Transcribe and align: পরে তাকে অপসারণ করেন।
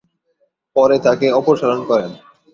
পরে 0.75 0.97
তাকে 1.05 1.27
অপসারণ 1.39 1.79
করেন। 1.89 2.11